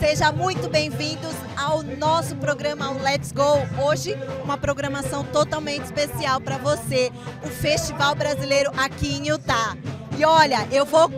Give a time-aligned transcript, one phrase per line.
[0.00, 3.58] Sejam muito bem-vindos ao nosso programa ao Let's Go.
[3.84, 7.12] Hoje, uma programação totalmente especial para você,
[7.44, 9.76] o Festival Brasileiro aqui em Utah.
[10.18, 11.10] E olha, eu vou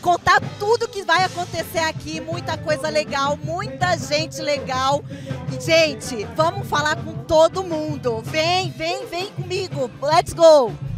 [0.00, 5.04] contar tudo que vai acontecer aqui, muita coisa legal, muita gente legal.
[5.60, 8.22] Gente, vamos falar com todo mundo.
[8.22, 9.90] Vem, vem, vem comigo.
[10.00, 10.89] Let's go!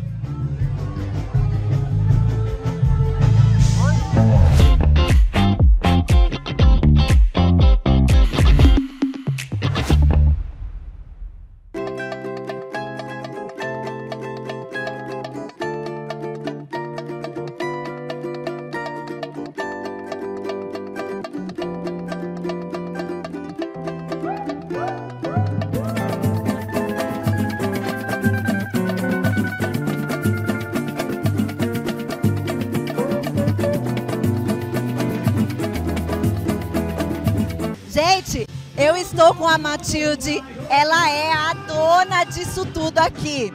[39.22, 43.52] Estou com a Matilde, ela é a dona disso tudo aqui.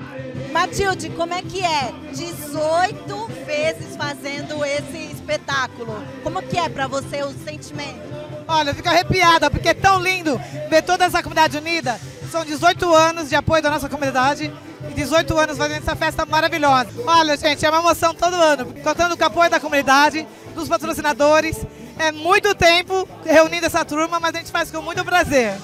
[0.54, 1.94] Matilde, como é que é?
[2.14, 6.02] 18 vezes fazendo esse espetáculo.
[6.24, 8.00] Como que é para você o sentimento?
[8.48, 12.00] Olha, eu fico arrepiada porque é tão lindo ver toda essa comunidade unida.
[12.32, 14.54] São 18 anos de apoio da nossa comunidade
[14.90, 16.92] e 18 anos fazendo essa festa maravilhosa.
[17.06, 21.58] Olha, gente, é uma emoção todo ano, contando com o apoio da comunidade, dos patrocinadores
[22.00, 25.58] é muito tempo reunindo essa turma, mas a gente faz com muito prazer.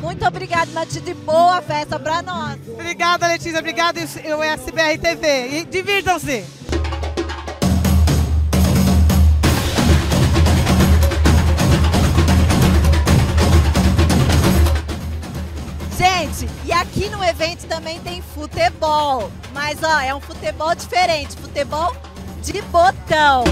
[0.00, 1.14] Muito obrigada, Matilde.
[1.14, 2.58] Boa festa para nós.
[2.68, 3.58] Obrigada, Letícia.
[3.58, 5.48] Obrigada, o SBR TV.
[5.58, 6.44] E divirtam-se.
[15.98, 19.30] Gente, e aqui no evento também tem futebol.
[19.52, 21.94] Mas ó, é um futebol diferente, futebol
[22.42, 23.44] de botão.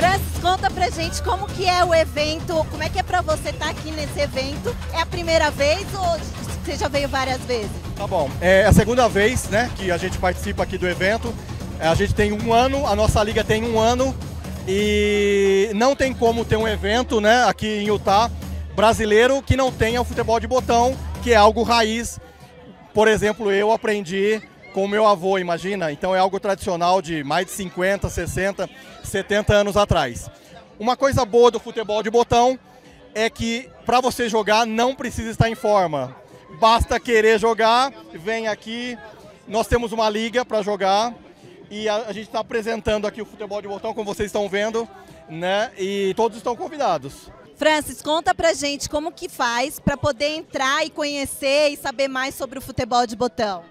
[0.00, 3.50] Francis, conta pra gente como que é o evento, como é que é pra você
[3.50, 4.74] estar tá aqui nesse evento?
[4.94, 6.18] É a primeira vez ou
[6.64, 7.70] você já veio várias vezes?
[7.96, 11.34] Tá bom, é a segunda vez né, que a gente participa aqui do evento.
[11.78, 14.16] É, a gente tem um ano, a nossa liga tem um ano
[14.66, 18.30] e não tem como ter um evento né, aqui em Utah
[18.74, 22.18] brasileiro que não tenha o futebol de botão, que é algo raiz.
[22.94, 24.40] Por exemplo, eu aprendi
[24.72, 25.92] com meu avô, imagina?
[25.92, 28.70] Então é algo tradicional de mais de 50, 60,
[29.02, 30.30] 70 anos atrás.
[30.78, 32.58] Uma coisa boa do futebol de botão
[33.14, 36.16] é que para você jogar não precisa estar em forma.
[36.58, 38.96] Basta querer jogar, vem aqui.
[39.46, 41.12] Nós temos uma liga para jogar
[41.70, 44.88] e a, a gente está apresentando aqui o futebol de botão, como vocês estão vendo,
[45.28, 45.70] né?
[45.78, 47.30] E todos estão convidados.
[47.56, 52.34] Francis, conta pra gente como que faz para poder entrar e conhecer e saber mais
[52.34, 53.62] sobre o futebol de botão.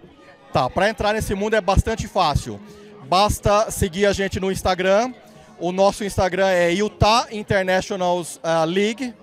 [0.51, 2.59] Tá, para entrar nesse mundo é bastante fácil.
[3.07, 5.13] Basta seguir a gente no Instagram.
[5.59, 9.13] O nosso Instagram é Utah International uh, League.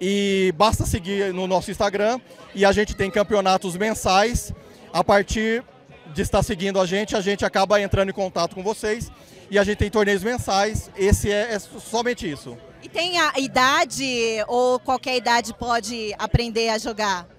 [0.00, 2.20] E basta seguir no nosso Instagram.
[2.54, 4.52] E a gente tem campeonatos mensais.
[4.92, 5.64] A partir
[6.12, 9.10] de estar seguindo a gente, a gente acaba entrando em contato com vocês.
[9.50, 10.90] E a gente tem torneios mensais.
[10.96, 12.56] Esse é, é somente isso.
[12.82, 17.33] E tem a idade ou qualquer idade pode aprender a jogar?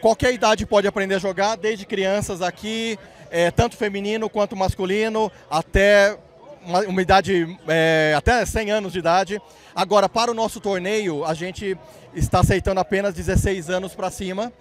[0.00, 2.98] Qualquer idade pode aprender a jogar, desde crianças aqui,
[3.30, 6.16] é, tanto feminino quanto masculino, até
[6.64, 9.40] uma, uma idade, é, até 100 anos de idade.
[9.74, 11.76] Agora, para o nosso torneio, a gente
[12.14, 14.52] está aceitando apenas 16 anos para cima,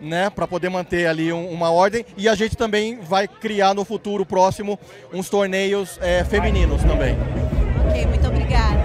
[0.00, 2.04] né, para poder manter ali um, uma ordem.
[2.16, 4.78] E a gente também vai criar no futuro próximo
[5.12, 7.16] uns torneios é, femininos também.
[7.88, 8.78] Ok, muito obrigada.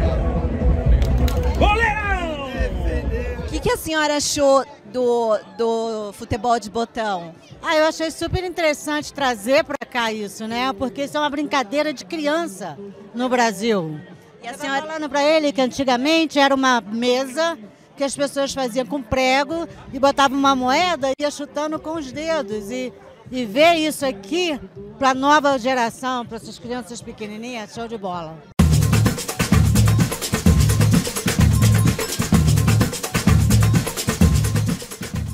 [3.48, 7.34] O que, que a senhora achou do, do futebol de botão?
[7.62, 10.72] Ah, eu achei super interessante trazer para cá isso, né?
[10.74, 12.78] Porque isso é uma brincadeira de criança
[13.14, 14.00] no Brasil.
[14.42, 17.58] E a senhora falando para ele que antigamente era uma mesa
[17.98, 22.12] que as pessoas faziam com prego e botavam uma moeda e ia chutando com os
[22.12, 22.70] dedos.
[22.70, 22.94] E,
[23.32, 24.60] e ver isso aqui
[25.00, 28.53] para a nova geração, para essas crianças pequenininhas, show de bola.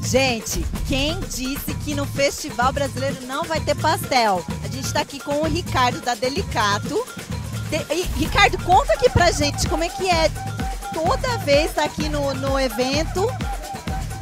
[0.10, 4.44] Gente, quem disse que no Festival Brasileiro não vai ter pastel?
[4.64, 7.06] A gente está aqui com o Ricardo da Delicato.
[7.70, 7.78] De...
[8.18, 10.32] Ricardo, conta aqui pra gente como é que é
[10.96, 13.28] toda vez tá aqui no, no evento.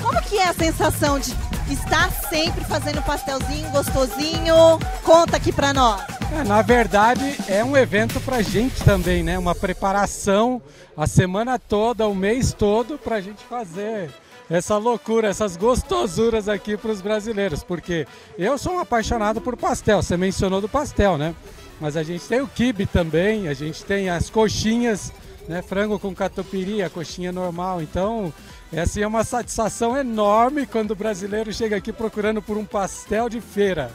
[0.02, 1.34] Como que é a sensação de
[1.72, 4.78] estar sempre fazendo pastelzinho gostosinho?
[5.06, 6.02] Conta aqui pra nós.
[6.38, 9.40] É, na verdade, é um evento pra gente também, né?
[9.40, 10.62] Uma preparação
[10.98, 14.12] a semana toda, o mês todo pra gente fazer
[14.50, 18.08] essa loucura, essas gostosuras aqui para os brasileiros, porque
[18.38, 21.36] eu sou um apaixonado por pastel, você mencionou do pastel, né?
[21.80, 25.12] Mas a gente tem o kibe também, a gente tem as coxinhas
[25.48, 25.62] né?
[25.62, 27.82] Frango com catupiry, a coxinha normal.
[27.82, 28.34] Então,
[28.72, 33.40] essa é uma satisfação enorme quando o brasileiro chega aqui procurando por um pastel de
[33.40, 33.92] feira.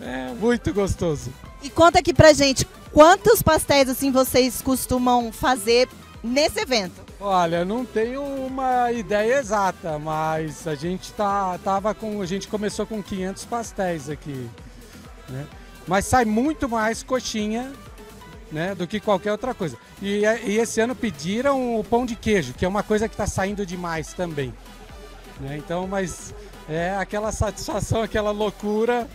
[0.00, 1.32] É muito gostoso.
[1.62, 5.88] E conta aqui pra gente, quantos pastéis assim vocês costumam fazer
[6.22, 7.05] nesse evento?
[7.18, 12.86] Olha, não tenho uma ideia exata, mas a gente tá, tava com, a gente começou
[12.86, 14.50] com 500 pastéis aqui,
[15.28, 15.46] né?
[15.86, 17.72] Mas sai muito mais coxinha,
[18.52, 19.78] né, do que qualquer outra coisa.
[20.02, 23.26] E, e esse ano pediram o pão de queijo, que é uma coisa que está
[23.26, 24.52] saindo demais também.
[25.40, 25.56] Né?
[25.56, 26.34] Então, mas
[26.68, 29.08] é aquela satisfação, aquela loucura.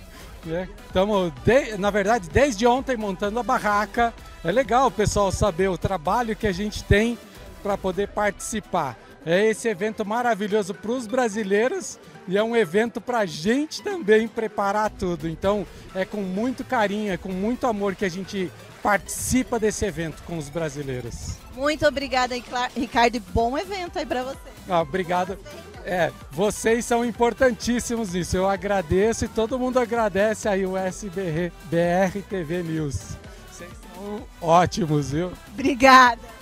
[0.88, 1.78] Estamos, né?
[1.78, 4.14] na verdade, desde ontem montando a barraca.
[4.44, 7.18] É legal o pessoal saber o trabalho que a gente tem
[7.62, 8.98] para poder participar.
[9.26, 14.28] É esse evento maravilhoso para os brasileiros e é um evento para a gente também
[14.28, 15.30] preparar tudo.
[15.30, 20.24] Então é com muito carinho, é com muito amor que a gente participa desse evento
[20.24, 21.38] com os brasileiros.
[21.56, 22.36] Muito obrigada,
[22.76, 24.40] Ricardo, bom evento aí para você.
[24.68, 25.38] Ah, obrigado.
[25.84, 28.38] É, vocês são importantíssimos nisso.
[28.38, 33.18] Eu agradeço e todo mundo agradece aí o SBR BR TV News.
[33.52, 35.32] Vocês são ótimos, viu?
[35.54, 36.41] Obrigada.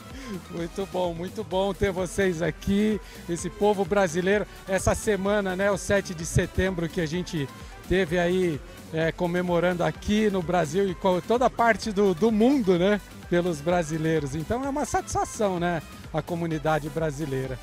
[0.52, 4.46] Muito bom, muito bom ter vocês aqui, esse povo brasileiro.
[4.68, 7.48] Essa semana, né, o 7 de setembro que a gente
[7.88, 8.62] teve aí
[8.94, 14.36] é, comemorando aqui no Brasil e com toda parte do, do mundo, né, pelos brasileiros.
[14.36, 15.82] Então é uma satisfação, né,
[16.14, 17.58] a comunidade brasileira.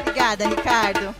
[0.00, 1.14] Obrigada, Ricardo.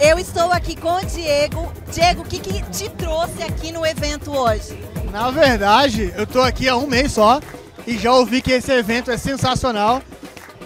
[0.00, 1.79] Eu estou aqui com o Diego.
[1.90, 4.78] Diego, o que, que te trouxe aqui no evento hoje?
[5.10, 7.40] Na verdade, eu estou aqui há um mês só
[7.84, 10.00] e já ouvi que esse evento é sensacional.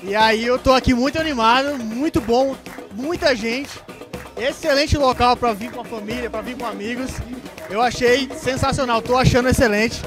[0.02, 2.54] E aí eu estou aqui muito animado, muito bom,
[2.92, 3.70] muita gente.
[4.36, 7.10] Excelente local para vir com a família, para vir com amigos.
[7.70, 10.02] Eu achei sensacional, estou achando excelente.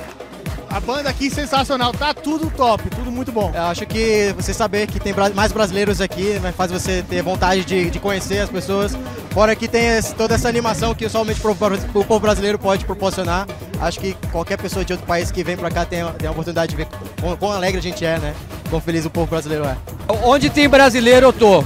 [0.70, 3.52] A banda aqui sensacional, tá tudo top, tudo muito bom.
[3.56, 7.90] Eu acho que você saber que tem mais brasileiros aqui faz você ter vontade de,
[7.90, 8.92] de conhecer as pessoas.
[9.38, 13.46] Fora que tem esse, toda essa animação que somente o povo brasileiro pode proporcionar.
[13.80, 16.72] Acho que qualquer pessoa de outro país que vem pra cá tem, tem a oportunidade
[16.72, 16.88] de ver
[17.22, 18.34] quão, quão alegre a gente é, né?
[18.68, 19.78] Quão feliz o povo brasileiro é.
[20.24, 21.64] Onde tem brasileiro eu tô.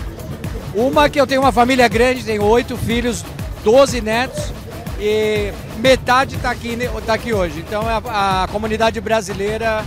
[0.75, 3.23] Uma que eu tenho uma família grande, tenho oito filhos,
[3.63, 4.51] doze netos
[4.99, 7.63] e metade está aqui, tá aqui hoje.
[7.65, 9.85] Então a, a comunidade brasileira,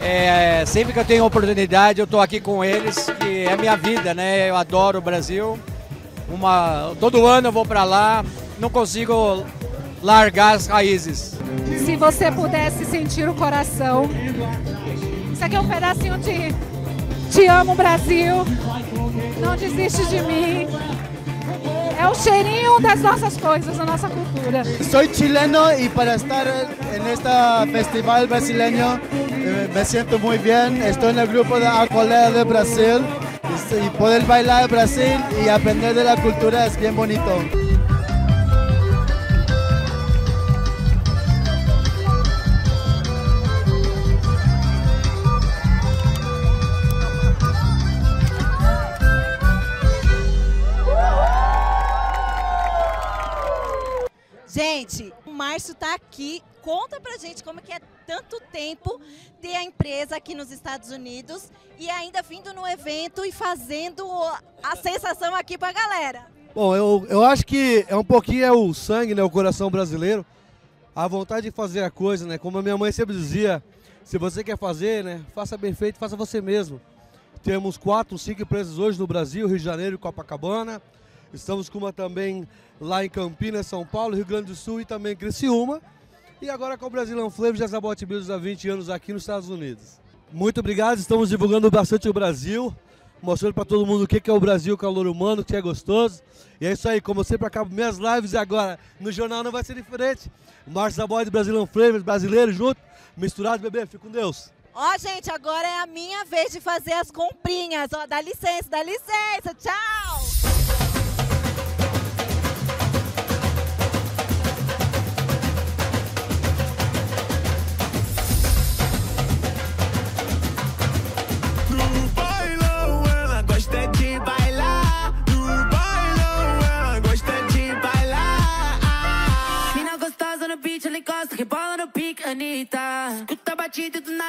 [0.00, 4.14] é, sempre que eu tenho oportunidade, eu estou aqui com eles, que é minha vida,
[4.14, 4.48] né?
[4.48, 5.58] Eu adoro o Brasil.
[6.30, 8.24] Uma, todo ano eu vou para lá,
[8.58, 9.44] não consigo
[10.02, 11.34] largar as raízes.
[11.84, 14.08] Se você pudesse sentir o coração,
[15.32, 16.54] isso aqui é um pedacinho de
[17.30, 18.44] Te amo Brasil,
[19.40, 20.68] não desiste de mim.
[21.98, 24.62] É o cheirinho das nossas coisas, da nossa cultura.
[24.88, 30.80] Sou chileno e para estar en festival brasileño eh, me siento muy bien.
[30.80, 33.04] Estoy en el grupo de Acolea de Brasil
[33.72, 37.38] y poder bailar Brasil y aprender de la cultura es bien bonito.
[55.58, 56.40] Márcio está aqui.
[56.62, 59.00] Conta pra gente como que é tanto tempo
[59.40, 64.06] ter a empresa aqui nos Estados Unidos e ainda vindo no evento e fazendo
[64.62, 66.26] a sensação aqui pra galera.
[66.54, 70.24] Bom, eu, eu acho que é um pouquinho é o sangue, né, o coração brasileiro.
[70.94, 72.38] A vontade de fazer a coisa, né?
[72.38, 73.62] Como a minha mãe sempre dizia,
[74.04, 76.80] se você quer fazer, né, faça bem feito, faça você mesmo.
[77.42, 80.80] Temos quatro, cinco empresas hoje no Brasil, Rio de Janeiro e Copacabana.
[81.32, 82.48] Estamos com uma também
[82.80, 85.80] lá em Campinas, São Paulo, Rio Grande do Sul e também Criciúma.
[86.40, 89.48] E agora com o Brasilão Flavor e Jazabot Bills há 20 anos aqui nos Estados
[89.48, 90.00] Unidos.
[90.32, 92.74] Muito obrigado, estamos divulgando bastante o Brasil,
[93.20, 96.22] mostrando para todo mundo o que é o Brasil, calor humano, que é gostoso.
[96.60, 99.64] E é isso aí, como sempre acabo minhas lives e agora no jornal não vai
[99.64, 100.30] ser diferente.
[100.66, 102.80] Márcio Zaboy do Brasilão Flavors, brasileiro junto,
[103.16, 104.50] misturado, bebê, fica com Deus.
[104.74, 107.90] Ó, oh, gente, agora é a minha vez de fazer as comprinhas.
[107.92, 109.54] Ó, oh, dá licença, dá licença.
[109.58, 110.67] Tchau!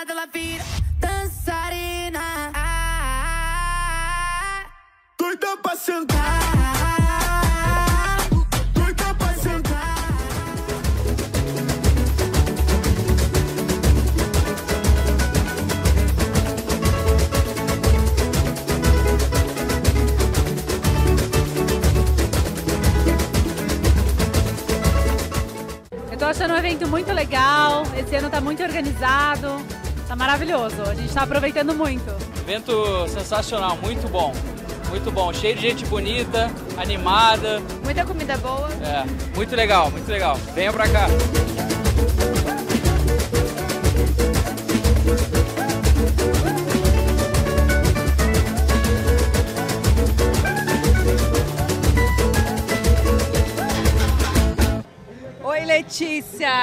[0.10, 0.64] Quando ela vira
[0.98, 2.20] dançarina
[2.56, 3.86] ah,
[5.16, 6.18] Doida pra sentar
[8.74, 9.96] Doida pra sentar
[26.12, 29.64] Eu tô achando um evento muito legal, esse ano tá muito organizado,
[30.10, 30.82] Tá maravilhoso.
[30.82, 32.10] A gente tá aproveitando muito.
[32.42, 34.34] Evento sensacional, muito bom.
[34.90, 37.62] Muito bom, cheio de gente bonita, animada.
[37.84, 38.70] Muita comida boa.
[38.82, 40.36] É, muito legal, muito legal.
[40.56, 41.06] Venham pra cá.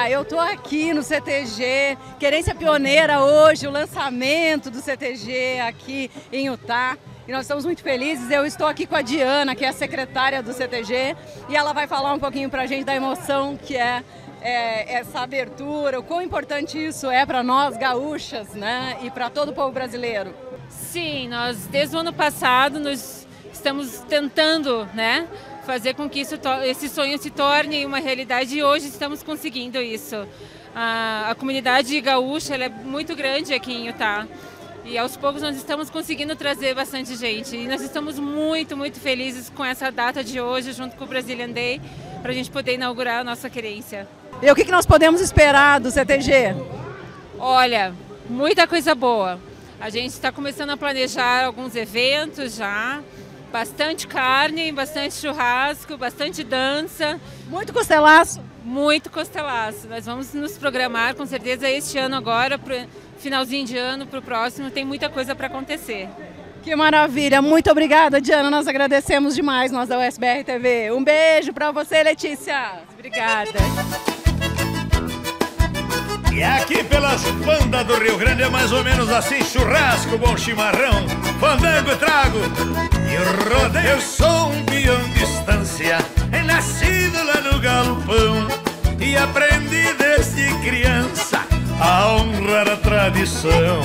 [0.09, 6.97] Eu tô aqui no CTG, Querência Pioneira hoje, o lançamento do CTG aqui em Utah.
[7.27, 8.31] E nós estamos muito felizes.
[8.31, 11.13] Eu estou aqui com a Diana, que é a secretária do CTG,
[11.49, 14.01] e ela vai falar um pouquinho pra gente da emoção que é,
[14.41, 18.97] é essa abertura, o quão importante isso é para nós gaúchas, né?
[19.01, 20.33] E para todo o povo brasileiro.
[20.69, 25.27] Sim, nós desde o ano passado nós estamos tentando, né,
[25.67, 30.25] fazer com que isso, esse sonho se torne uma realidade e hoje estamos conseguindo isso.
[30.73, 34.25] A, a comunidade gaúcha é muito grande aqui em Utah
[34.85, 39.49] e aos poucos nós estamos conseguindo trazer bastante gente e nós estamos muito, muito felizes
[39.49, 41.81] com essa data de hoje junto com o Brazilian Day
[42.21, 44.07] para a gente poder inaugurar a nossa querência.
[44.41, 46.55] E o que nós podemos esperar do CTG?
[47.37, 47.93] Olha,
[48.29, 49.37] muita coisa boa.
[49.81, 53.01] A gente está começando a planejar alguns eventos já.
[53.51, 57.19] Bastante carne, bastante churrasco, bastante dança.
[57.47, 58.41] Muito costelaço?
[58.63, 59.87] Muito costelaço.
[59.87, 62.75] Nós vamos nos programar com certeza este ano agora, pro
[63.17, 64.69] finalzinho de ano, para o próximo.
[64.69, 66.09] Tem muita coisa para acontecer.
[66.61, 68.49] Que maravilha, muito obrigada, Diana.
[68.51, 70.91] Nós agradecemos demais, nós da USBR TV.
[70.91, 72.81] Um beijo para você, Letícia.
[72.93, 73.57] Obrigada.
[76.33, 81.07] E aqui pelas bandas do Rio Grande é mais ou menos assim: churrasco, bom chimarrão,
[81.39, 83.87] fandango, trago e rodeio.
[83.87, 85.97] Eu sou um peão de estância,
[86.45, 88.47] nascido lá no galpão
[88.99, 91.45] e aprendi desde criança
[91.79, 93.81] a honrar a tradição.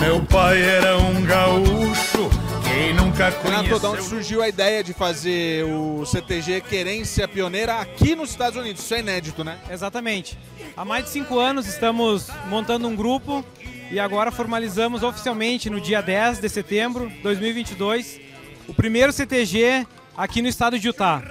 [0.00, 2.28] Meu pai era um gaúcho,
[2.62, 4.02] quem nunca Renato, de onde conheceu.
[4.02, 8.82] surgiu a ideia de fazer o CTG Querência Pioneira aqui nos Estados Unidos?
[8.82, 9.58] Isso é inédito, né?
[9.70, 10.38] Exatamente.
[10.76, 13.44] Há mais de cinco anos estamos montando um grupo
[13.90, 18.20] e agora formalizamos oficialmente no dia 10 de setembro de 2022
[18.68, 21.22] o primeiro CTG aqui no estado de Utah.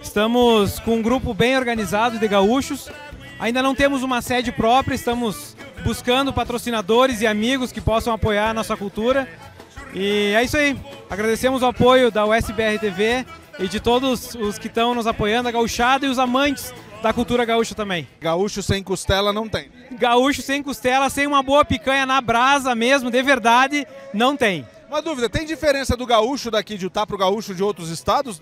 [0.00, 2.88] Estamos com um grupo bem organizado de gaúchos.
[3.38, 8.54] Ainda não temos uma sede própria, estamos buscando patrocinadores e amigos que possam apoiar a
[8.54, 9.28] nossa cultura.
[9.94, 10.78] E é isso aí.
[11.08, 13.24] Agradecemos o apoio da USBR TV
[13.58, 17.44] e de todos os que estão nos apoiando, a gauchada e os amantes da cultura
[17.44, 18.06] gaúcha também.
[18.20, 19.70] Gaúcho sem costela não tem.
[19.92, 24.66] Gaúcho sem costela, sem uma boa picanha na brasa mesmo, de verdade, não tem.
[24.88, 28.40] Uma dúvida, tem diferença do gaúcho daqui de Utah pro gaúcho de outros estados?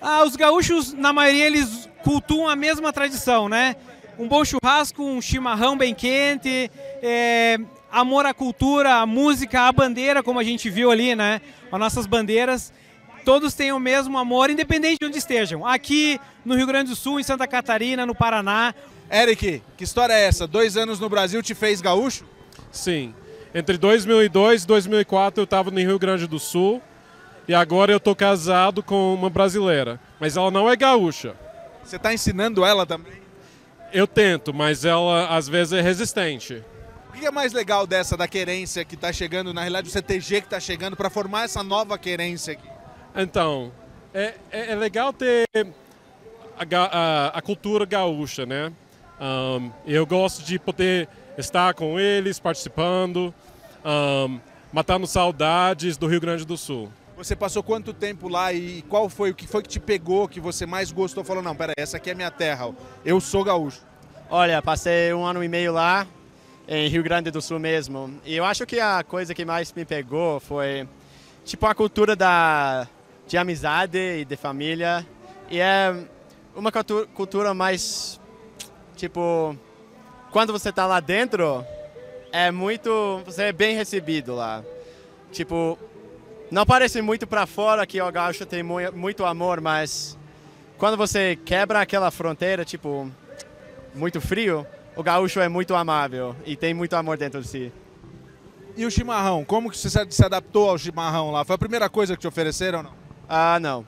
[0.00, 3.76] Ah, os gaúchos, na maioria, eles cultuam a mesma tradição, né?
[4.18, 6.68] Um bom churrasco, um chimarrão bem quente,
[7.00, 7.58] é,
[7.90, 11.40] amor à cultura, à música, à bandeira, como a gente viu ali, né?
[11.70, 12.72] As nossas bandeiras.
[13.24, 15.64] Todos têm o mesmo amor, independente de onde estejam.
[15.64, 18.74] Aqui no Rio Grande do Sul, em Santa Catarina, no Paraná.
[19.08, 20.44] Eric, que história é essa?
[20.44, 22.24] Dois anos no Brasil te fez gaúcho?
[22.72, 23.14] Sim.
[23.54, 26.80] Entre 2002 e 2004 eu estava no Rio Grande do Sul
[27.46, 31.34] e agora eu tô casado com uma brasileira, mas ela não é gaúcha.
[31.84, 33.20] Você está ensinando ela também?
[33.92, 36.62] Eu tento, mas ela às vezes é resistente.
[37.10, 40.40] O que é mais legal dessa da querência que está chegando, na realidade o CTG
[40.40, 42.68] que está chegando para formar essa nova querência aqui?
[43.14, 43.70] Então,
[44.14, 48.72] é, é, é legal ter a, a- a cultura gaúcha, né?
[49.20, 51.06] Um, eu gosto de poder
[51.38, 53.34] estar com eles, participando,
[53.84, 54.40] um,
[54.72, 56.90] matando saudades do Rio Grande do Sul.
[57.16, 60.40] Você passou quanto tempo lá e qual foi o que foi que te pegou, que
[60.40, 61.22] você mais gostou?
[61.22, 62.74] Falou, não, peraí, essa aqui é minha terra,
[63.04, 63.80] eu sou gaúcho.
[64.30, 66.06] Olha, passei um ano e meio lá,
[66.66, 68.18] em Rio Grande do Sul mesmo.
[68.24, 70.88] E eu acho que a coisa que mais me pegou foi,
[71.44, 72.88] tipo, a cultura da,
[73.28, 75.06] de amizade e de família.
[75.50, 75.94] E é
[76.56, 78.18] uma cultu- cultura mais,
[78.96, 79.54] tipo,
[80.32, 81.64] quando você está lá dentro,
[82.32, 84.62] é muito, você é bem recebido lá.
[85.30, 85.78] Tipo,
[86.50, 90.18] não parece muito para fora que o gaúcho tem mui- muito amor, mas
[90.78, 93.10] quando você quebra aquela fronteira, tipo,
[93.94, 97.72] muito frio, o gaúcho é muito amável e tem muito amor dentro de si.
[98.76, 101.44] E o chimarrão, como que você se- se adaptou ao chimarrão lá?
[101.44, 102.92] Foi a primeira coisa que te ofereceram ou não?
[103.28, 103.86] Ah, não.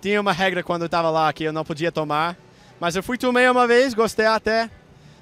[0.00, 2.36] Tinha uma regra quando eu estava lá que eu não podia tomar,
[2.80, 4.70] mas eu fui tomei uma vez, gostei até,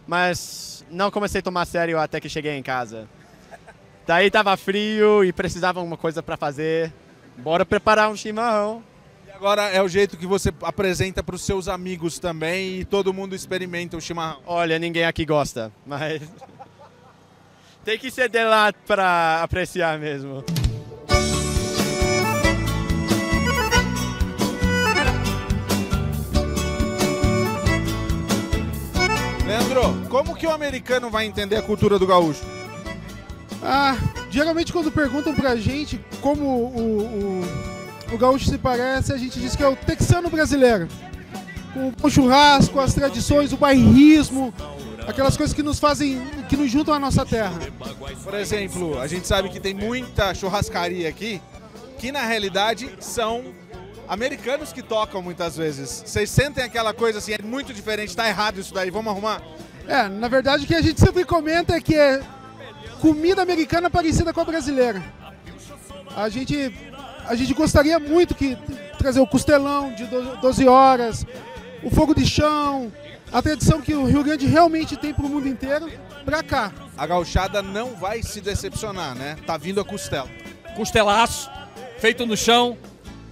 [0.06, 3.08] mas não comecei a tomar sério até que cheguei em casa.
[4.06, 6.92] Daí tava frio e precisava de uma coisa para fazer.
[7.36, 8.82] Bora preparar um chimarrão.
[9.34, 13.34] Agora é o jeito que você apresenta para os seus amigos também e todo mundo
[13.34, 14.40] experimenta o chimarrão.
[14.46, 16.22] Olha, ninguém aqui gosta, mas
[17.84, 20.44] tem que ser de lá para apreciar mesmo.
[29.72, 32.44] Leandro, como que o americano vai entender a cultura do gaúcho?
[33.62, 33.96] Ah,
[34.30, 37.42] geralmente quando perguntam pra gente como o,
[38.10, 40.88] o, o gaúcho se parece, a gente diz que é o texano brasileiro.
[41.72, 44.52] Com o churrasco, as tradições, o bairrismo,
[45.06, 47.58] aquelas coisas que nos fazem, que nos juntam à nossa terra.
[48.22, 51.40] Por exemplo, a gente sabe que tem muita churrascaria aqui,
[51.98, 53.54] que na realidade são
[54.12, 56.02] americanos que tocam muitas vezes.
[56.04, 59.40] Vocês sentem aquela coisa assim, é muito diferente, tá errado isso daí, vamos arrumar?
[59.88, 62.20] É, na verdade o que a gente sempre comenta é que é
[63.00, 65.02] comida americana parecida com a brasileira.
[66.14, 66.78] A gente,
[67.26, 68.54] a gente gostaria muito que
[68.98, 71.24] trazer o costelão de 12 horas,
[71.82, 72.92] o fogo de chão,
[73.32, 75.90] a tradição que o Rio Grande realmente tem para o mundo inteiro,
[76.22, 76.70] para cá.
[76.98, 79.38] A gauchada não vai se decepcionar, né?
[79.46, 80.28] Tá vindo a costela.
[80.76, 81.50] Costelaço,
[81.98, 82.76] feito no chão.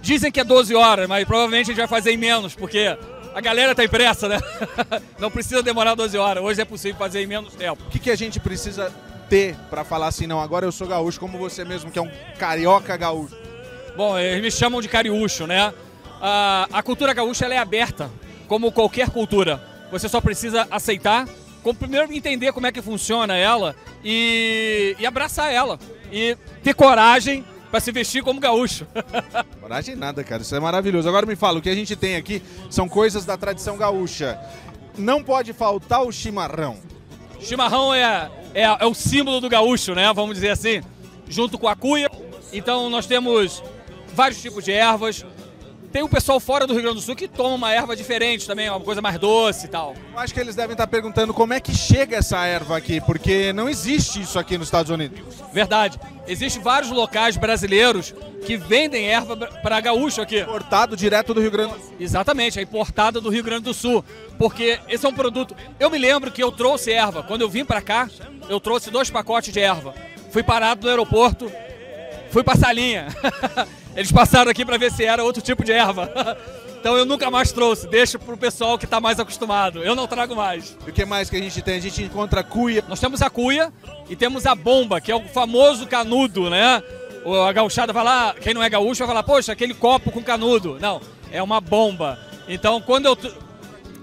[0.01, 2.97] Dizem que é 12 horas, mas provavelmente a gente vai fazer em menos, porque
[3.33, 4.39] a galera tá impressa, né?
[5.19, 6.43] Não precisa demorar 12 horas.
[6.43, 7.81] Hoje é possível fazer em menos tempo.
[7.87, 8.91] O que, que a gente precisa
[9.29, 12.11] ter para falar assim, não, agora eu sou gaúcho, como você mesmo, que é um
[12.37, 13.33] carioca gaúcho?
[13.95, 15.73] Bom, eles me chamam de cariúcho, né?
[16.21, 18.11] A, a cultura gaúcha é aberta,
[18.47, 19.63] como qualquer cultura.
[19.89, 21.27] Você só precisa aceitar,
[21.63, 25.79] como primeiro entender como é que funciona ela e, e abraçar ela.
[26.11, 28.85] E ter coragem para se vestir como gaúcho.
[29.61, 30.41] Coragem nada, cara.
[30.41, 31.07] Isso é maravilhoso.
[31.07, 34.37] Agora me fala, o que a gente tem aqui são coisas da tradição gaúcha.
[34.97, 36.77] Não pode faltar o chimarrão.
[37.39, 40.11] Chimarrão é, é, é o símbolo do gaúcho, né?
[40.13, 40.81] Vamos dizer assim.
[41.29, 42.11] Junto com a cuia.
[42.51, 43.63] Então nós temos
[44.13, 45.25] vários tipos de ervas.
[45.91, 48.69] Tem o pessoal fora do Rio Grande do Sul que toma uma erva diferente também,
[48.69, 49.93] uma coisa mais doce e tal.
[50.13, 53.51] Eu acho que eles devem estar perguntando como é que chega essa erva aqui, porque
[53.51, 55.19] não existe isso aqui nos Estados Unidos.
[55.51, 55.99] Verdade.
[56.27, 58.13] Existem vários locais brasileiros
[58.45, 60.39] que vendem erva para gaúcho aqui.
[60.39, 61.95] Importado direto do Rio Grande do Sul.
[61.99, 64.05] Exatamente, é importada do Rio Grande do Sul.
[64.37, 65.53] Porque esse é um produto.
[65.77, 67.21] Eu me lembro que eu trouxe erva.
[67.21, 68.09] Quando eu vim para cá,
[68.47, 69.93] eu trouxe dois pacotes de erva.
[70.31, 71.51] Fui parado no aeroporto,
[72.29, 73.07] fui pra salinha.
[73.95, 76.11] Eles passaram aqui para ver se era outro tipo de erva.
[76.81, 79.83] Então eu nunca mais trouxe, deixo pro pessoal que está mais acostumado.
[79.83, 80.75] Eu não trago mais.
[80.87, 81.75] E o que mais que a gente tem?
[81.75, 82.83] A gente encontra a cuia.
[82.89, 83.71] Nós temos a cuia
[84.09, 86.81] e temos a bomba, que é o famoso canudo, né?
[87.47, 90.79] A gauchada vai lá, quem não é gaúcho vai falar, poxa, aquele copo com canudo.
[90.81, 90.99] Não,
[91.31, 92.17] é uma bomba.
[92.47, 93.15] Então quando eu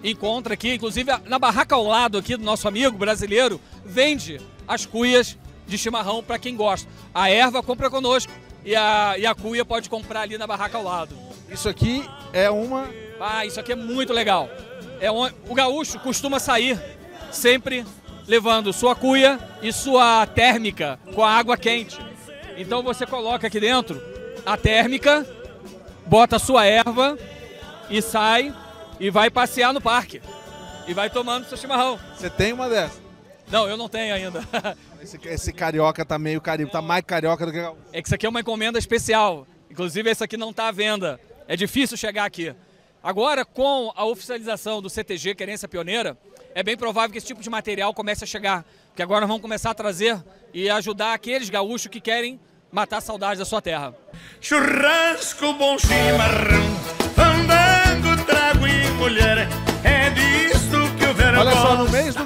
[0.04, 5.36] encontro aqui, inclusive na barraca ao lado aqui do nosso amigo brasileiro, vende as cuias
[5.66, 6.88] de chimarrão para quem gosta.
[7.12, 8.32] A erva compra conosco
[8.68, 11.16] e a, e a cuia pode comprar ali na barraca ao lado.
[11.50, 12.04] Isso aqui
[12.34, 12.86] é uma.
[13.18, 14.50] Ah, isso aqui é muito legal.
[15.00, 16.78] É um, o gaúcho costuma sair
[17.32, 17.86] sempre
[18.26, 21.98] levando sua cuia e sua térmica com a água quente.
[22.58, 24.02] Então você coloca aqui dentro
[24.44, 25.26] a térmica,
[26.04, 27.18] bota a sua erva
[27.88, 28.54] e sai
[29.00, 30.20] e vai passear no parque.
[30.86, 31.98] E vai tomando seu chimarrão.
[32.14, 33.00] Você tem uma dessas?
[33.50, 34.46] Não, eu não tenho ainda.
[35.00, 37.58] Esse, esse carioca tá meio carioca, tá mais carioca do que.
[37.92, 39.46] É que isso aqui é uma encomenda especial.
[39.70, 41.20] Inclusive, esse aqui não está à venda.
[41.46, 42.54] É difícil chegar aqui.
[43.02, 46.18] Agora, com a oficialização do CTG Querência Pioneira,
[46.54, 48.64] é bem provável que esse tipo de material comece a chegar.
[48.88, 52.40] Porque agora nós vamos começar a trazer e ajudar aqueles gaúchos que querem
[52.72, 53.94] matar saudades da sua terra.
[54.40, 56.76] Churrasco, bom chimarrão,
[57.14, 59.48] fandango, trago e mulher,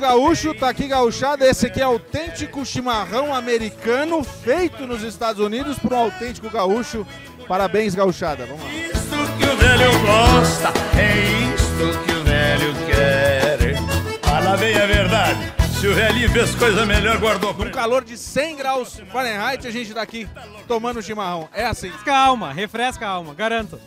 [0.02, 5.92] gaúcho, tá aqui gauchada, esse aqui é autêntico chimarrão americano, feito nos Estados Unidos por
[5.92, 7.06] um autêntico gaúcho.
[7.46, 8.44] Parabéns, gauchada.
[8.44, 8.70] Vamos lá.
[8.72, 13.76] Isto que o velho gosta, é isto que o velho quer.
[14.22, 15.52] Fala bem a verdade.
[15.80, 19.94] Se o velhinho fez coisa melhor, guardou por calor de 100 graus Fahrenheit, a gente
[19.94, 20.28] tá aqui
[20.66, 21.48] tomando chimarrão.
[21.52, 21.92] É assim.
[22.04, 23.80] Calma, refresca a alma, garanto.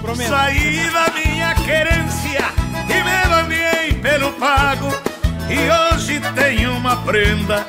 [0.00, 0.28] Prometo.
[0.28, 2.52] Saí da minha querência
[2.88, 5.15] e me banhei pelo pago.
[5.48, 7.64] E hoje tenho uma prenda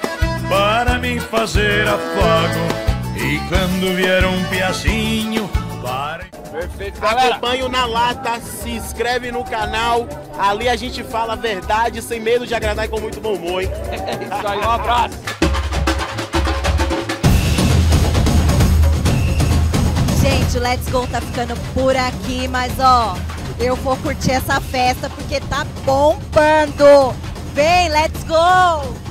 [0.49, 2.87] para me fazer afago.
[3.15, 5.49] E quando vier um piacinho,
[5.81, 6.25] para.
[6.51, 6.99] Perfeito.
[7.05, 10.07] Acompanhe na lata, se inscreve no canal.
[10.39, 13.61] Ali a gente fala a verdade, sem medo de agradar e com muito bom humor,
[13.61, 13.69] hein?
[14.21, 15.17] Isso aí, um abraço.
[20.19, 23.15] Gente, o Let's Go tá ficando por aqui, mas ó,
[23.59, 27.26] eu vou curtir essa festa porque tá bombando.
[27.57, 29.06] Vem, let's go!